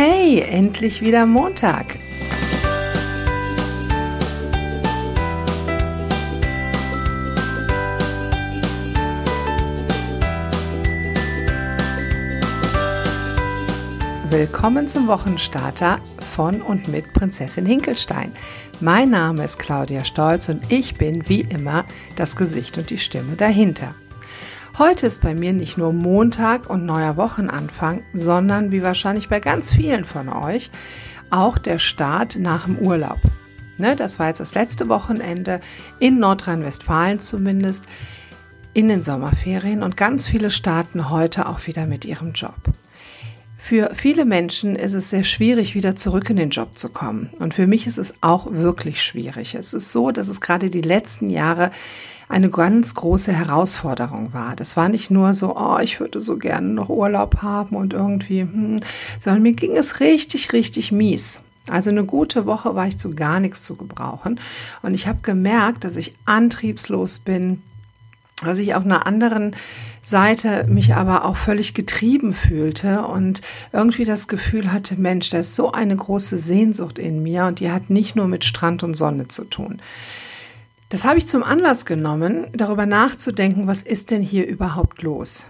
[0.00, 1.98] Hey, endlich wieder Montag.
[14.30, 15.98] Willkommen zum Wochenstarter
[16.32, 18.30] von und mit Prinzessin Hinkelstein.
[18.78, 21.84] Mein Name ist Claudia Stolz und ich bin wie immer
[22.14, 23.96] das Gesicht und die Stimme dahinter.
[24.78, 29.72] Heute ist bei mir nicht nur Montag und neuer Wochenanfang, sondern wie wahrscheinlich bei ganz
[29.72, 30.70] vielen von euch
[31.30, 33.18] auch der Start nach dem Urlaub.
[33.76, 35.60] Ne, das war jetzt das letzte Wochenende
[35.98, 37.86] in Nordrhein-Westfalen zumindest
[38.72, 42.60] in den Sommerferien und ganz viele starten heute auch wieder mit ihrem Job.
[43.56, 47.30] Für viele Menschen ist es sehr schwierig, wieder zurück in den Job zu kommen.
[47.40, 49.56] Und für mich ist es auch wirklich schwierig.
[49.56, 51.72] Es ist so, dass es gerade die letzten Jahre
[52.28, 54.54] eine ganz große Herausforderung war.
[54.54, 58.42] Das war nicht nur so, oh, ich würde so gerne noch Urlaub haben und irgendwie,
[58.42, 58.80] hm,
[59.18, 61.40] sondern mir ging es richtig, richtig mies.
[61.68, 64.40] Also eine gute Woche war ich zu gar nichts zu gebrauchen.
[64.82, 67.62] Und ich habe gemerkt, dass ich antriebslos bin,
[68.42, 69.56] dass ich auf einer anderen
[70.02, 73.42] Seite mich aber auch völlig getrieben fühlte und
[73.72, 77.70] irgendwie das Gefühl hatte, Mensch, da ist so eine große Sehnsucht in mir und die
[77.70, 79.80] hat nicht nur mit Strand und Sonne zu tun.
[80.88, 85.46] Das habe ich zum Anlass genommen, darüber nachzudenken, was ist denn hier überhaupt los?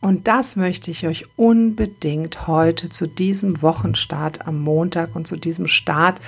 [0.00, 5.68] Und das möchte ich euch unbedingt heute zu diesem Wochenstart am Montag und zu diesem
[5.68, 6.20] Start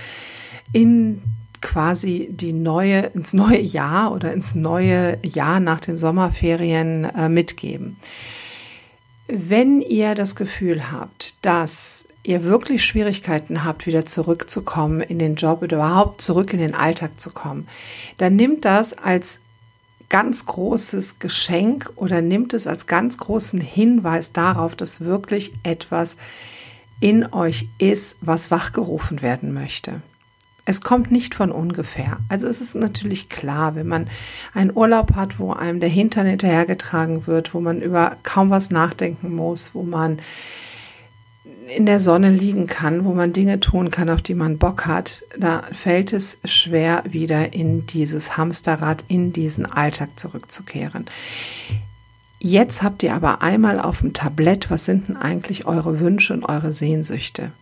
[0.73, 1.23] in
[1.61, 7.97] quasi die neue, ins neue Jahr oder ins neue Jahr nach den Sommerferien äh, mitgeben.
[9.27, 15.63] Wenn ihr das Gefühl habt, dass ihr wirklich Schwierigkeiten habt, wieder zurückzukommen in den Job
[15.63, 17.69] oder überhaupt zurück in den Alltag zu kommen,
[18.19, 19.41] dann nimmt das als
[20.09, 26.17] ganz großes Geschenk oder nimmt es als ganz großen Hinweis darauf, dass wirklich etwas
[27.01, 30.03] in euch ist, was wachgerufen werden möchte.
[30.67, 32.19] Es kommt nicht von ungefähr.
[32.31, 34.09] Also es ist natürlich klar, wenn man
[34.55, 39.35] einen Urlaub hat, wo einem der Hintern hinterhergetragen wird, wo man über kaum was nachdenken
[39.35, 40.21] muss, wo man
[41.69, 45.25] in der Sonne liegen kann, wo man Dinge tun kann, auf die man Bock hat,
[45.39, 51.07] da fällt es schwer, wieder in dieses Hamsterrad, in diesen Alltag zurückzukehren.
[52.39, 56.45] Jetzt habt ihr aber einmal auf dem Tablett, was sind denn eigentlich eure Wünsche und
[56.45, 57.53] eure Sehnsüchte?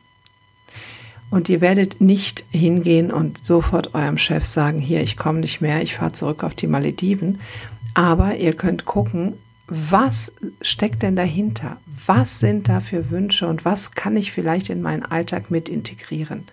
[1.30, 5.82] Und ihr werdet nicht hingehen und sofort eurem Chef sagen, hier, ich komme nicht mehr,
[5.82, 7.40] ich fahre zurück auf die Malediven.
[7.94, 9.34] Aber ihr könnt gucken,
[9.74, 11.78] was steckt denn dahinter?
[12.06, 16.46] Was sind da für Wünsche und was kann ich vielleicht in meinen Alltag mit integrieren?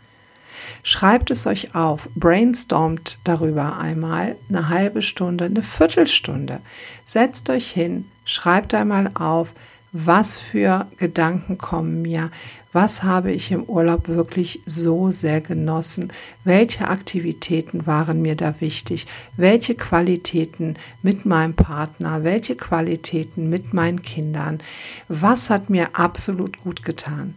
[0.83, 6.61] Schreibt es euch auf, brainstormt darüber einmal eine halbe Stunde, eine Viertelstunde.
[7.03, 9.53] Setzt euch hin, schreibt einmal auf,
[9.91, 12.31] was für Gedanken kommen mir,
[12.71, 16.13] was habe ich im Urlaub wirklich so sehr genossen,
[16.43, 19.07] welche Aktivitäten waren mir da wichtig,
[19.37, 24.59] welche Qualitäten mit meinem Partner, welche Qualitäten mit meinen Kindern,
[25.07, 27.35] was hat mir absolut gut getan.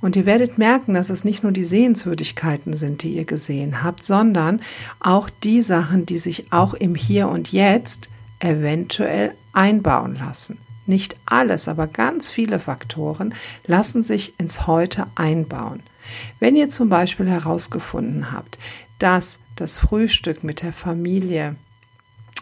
[0.00, 4.02] Und ihr werdet merken, dass es nicht nur die Sehenswürdigkeiten sind, die ihr gesehen habt,
[4.02, 4.60] sondern
[5.00, 8.08] auch die Sachen, die sich auch im Hier und Jetzt
[8.40, 10.58] eventuell einbauen lassen.
[10.88, 13.34] Nicht alles, aber ganz viele Faktoren
[13.66, 15.82] lassen sich ins Heute einbauen.
[16.40, 18.58] Wenn ihr zum Beispiel herausgefunden habt,
[18.98, 21.56] dass das Frühstück mit der Familie,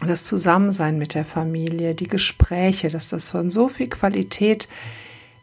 [0.05, 4.69] das Zusammensein mit der Familie, die Gespräche, dass das von so viel Qualität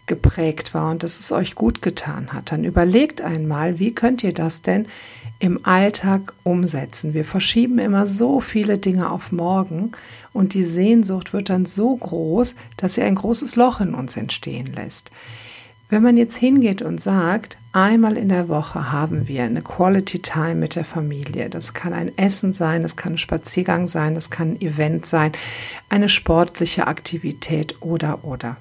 [0.07, 4.35] geprägt war und dass es euch gut getan hat, dann überlegt einmal, wie könnt ihr
[4.35, 4.87] das denn
[5.39, 7.13] im Alltag umsetzen.
[7.13, 9.93] Wir verschieben immer so viele Dinge auf morgen
[10.33, 14.73] und die Sehnsucht wird dann so groß, dass sie ein großes Loch in uns entstehen
[14.73, 15.11] lässt.
[15.91, 20.55] Wenn man jetzt hingeht und sagt, einmal in der Woche haben wir eine Quality Time
[20.55, 24.53] mit der Familie, das kann ein Essen sein, das kann ein Spaziergang sein, das kann
[24.53, 25.33] ein Event sein,
[25.91, 28.57] eine sportliche Aktivität oder oder,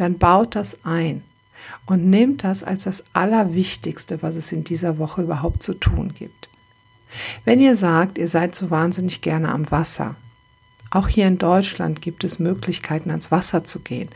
[0.00, 1.22] dann baut das ein
[1.86, 6.48] und nehmt das als das Allerwichtigste, was es in dieser Woche überhaupt zu tun gibt.
[7.44, 10.16] Wenn ihr sagt, ihr seid so wahnsinnig gerne am Wasser,
[10.90, 14.08] auch hier in Deutschland gibt es Möglichkeiten, ans Wasser zu gehen.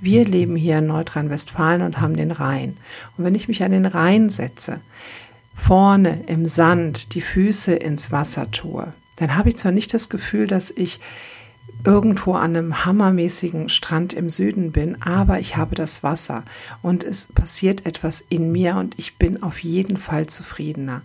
[0.00, 2.76] Wir leben hier in Nordrhein-Westfalen und haben den Rhein.
[3.16, 4.80] Und wenn ich mich an den Rhein setze,
[5.54, 10.46] vorne im Sand die Füße ins Wasser tue, dann habe ich zwar nicht das Gefühl,
[10.46, 11.00] dass ich
[11.84, 16.42] irgendwo an einem hammermäßigen Strand im Süden bin, aber ich habe das Wasser
[16.82, 21.02] und es passiert etwas in mir und ich bin auf jeden Fall zufriedener.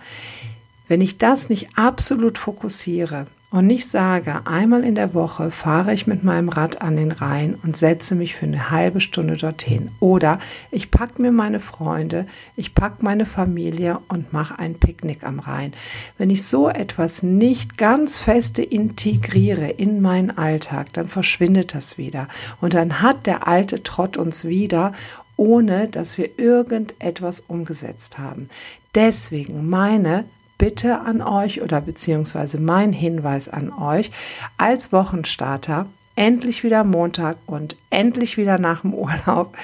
[0.88, 6.08] Wenn ich das nicht absolut fokussiere und ich sage, einmal in der Woche fahre ich
[6.08, 9.92] mit meinem Rad an den Rhein und setze mich für eine halbe Stunde dorthin.
[10.00, 10.40] Oder
[10.72, 15.74] ich packe mir meine Freunde, ich packe meine Familie und mache ein Picknick am Rhein.
[16.18, 22.30] Wenn ich so etwas nicht ganz feste integriere in meinen Alltag, dann verschwindet das wieder.
[22.62, 24.94] Und dann hat der alte Trott uns wieder
[25.36, 28.48] ohne dass wir irgendetwas umgesetzt haben.
[28.94, 30.26] Deswegen meine
[30.62, 34.12] Bitte an euch oder beziehungsweise mein Hinweis an euch
[34.60, 39.58] als Wochenstarter, endlich wieder Montag und endlich wieder nach dem Urlaub.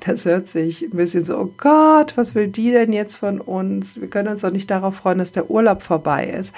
[0.00, 4.00] Das hört sich ein bisschen so, oh Gott, was will die denn jetzt von uns?
[4.00, 6.52] Wir können uns doch nicht darauf freuen, dass der Urlaub vorbei ist.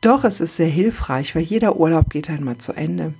[0.00, 3.12] Doch, es ist sehr hilfreich, weil jeder Urlaub geht einmal zu Ende.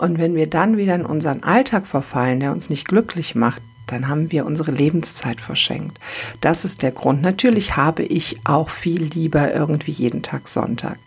[0.00, 4.08] Und wenn wir dann wieder in unseren Alltag verfallen, der uns nicht glücklich macht, dann
[4.08, 5.98] haben wir unsere Lebenszeit verschenkt.
[6.40, 7.22] Das ist der Grund.
[7.22, 10.98] Natürlich habe ich auch viel lieber irgendwie jeden Tag Sonntag.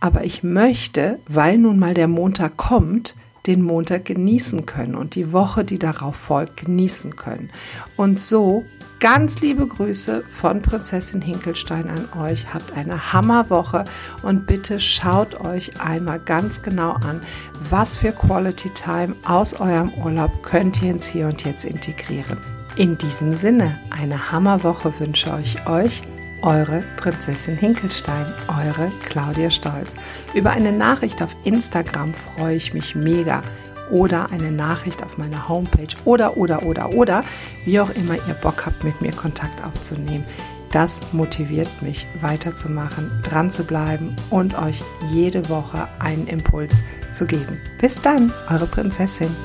[0.00, 3.14] Aber ich möchte, weil nun mal der Montag kommt,
[3.46, 7.50] den Montag genießen können und die Woche, die darauf folgt, genießen können.
[7.96, 8.64] Und so
[9.02, 12.54] Ganz liebe Grüße von Prinzessin Hinkelstein an euch.
[12.54, 13.82] Habt eine Hammerwoche
[14.22, 17.20] und bitte schaut euch einmal ganz genau an,
[17.68, 22.38] was für Quality Time aus eurem Urlaub könnt ihr ins Hier und Jetzt integrieren.
[22.76, 26.02] In diesem Sinne, eine Hammerwoche wünsche ich euch
[26.42, 29.96] eure Prinzessin Hinkelstein, eure Claudia Stolz.
[30.32, 33.42] Über eine Nachricht auf Instagram freue ich mich mega
[33.92, 37.22] oder eine Nachricht auf meiner Homepage oder, oder, oder, oder,
[37.64, 40.24] wie auch immer ihr Bock habt, mit mir Kontakt aufzunehmen.
[40.72, 47.60] Das motiviert mich weiterzumachen, dran zu bleiben und euch jede Woche einen Impuls zu geben.
[47.78, 49.36] Bis dann, eure Prinzessin.